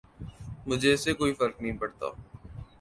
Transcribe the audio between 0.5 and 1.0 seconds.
مجھے